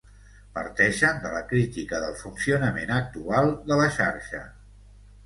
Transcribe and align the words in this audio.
Parteixen 0.53 1.19
de 1.25 1.33
la 1.33 1.41
crítica 1.51 1.99
del 2.05 2.15
funcionament 2.21 2.95
actual 2.97 3.51
de 3.69 3.79
la 3.83 3.87
xarxa. 3.99 4.41